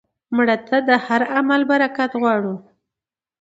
[0.35, 2.55] مړه ته د هر عمل برکت غواړو